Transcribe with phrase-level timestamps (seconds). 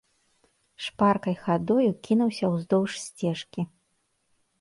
[0.85, 3.61] Шпаркай хадою кінуўся ўздоўж сцежкі.